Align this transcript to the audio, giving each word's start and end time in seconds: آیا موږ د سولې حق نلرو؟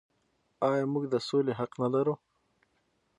آیا 0.69 0.85
موږ 0.93 1.03
د 1.09 1.15
سولې 1.27 1.53
حق 1.59 1.71
نلرو؟ 1.81 2.15